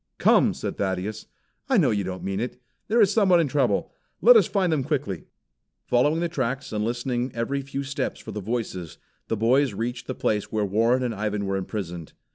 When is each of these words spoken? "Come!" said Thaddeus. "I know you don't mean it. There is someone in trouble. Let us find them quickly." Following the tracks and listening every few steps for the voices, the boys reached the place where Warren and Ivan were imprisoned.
"Come!" 0.17 0.55
said 0.55 0.77
Thaddeus. 0.79 1.27
"I 1.69 1.77
know 1.77 1.91
you 1.91 2.03
don't 2.03 2.23
mean 2.23 2.39
it. 2.39 2.59
There 2.87 3.01
is 3.01 3.13
someone 3.13 3.39
in 3.39 3.47
trouble. 3.47 3.91
Let 4.19 4.35
us 4.35 4.47
find 4.47 4.73
them 4.73 4.83
quickly." 4.83 5.27
Following 5.85 6.21
the 6.21 6.27
tracks 6.27 6.73
and 6.73 6.83
listening 6.83 7.29
every 7.35 7.61
few 7.61 7.83
steps 7.83 8.19
for 8.19 8.31
the 8.31 8.41
voices, 8.41 8.97
the 9.27 9.37
boys 9.37 9.75
reached 9.75 10.07
the 10.07 10.15
place 10.15 10.51
where 10.51 10.65
Warren 10.65 11.03
and 11.03 11.13
Ivan 11.13 11.45
were 11.45 11.55
imprisoned. 11.55 12.13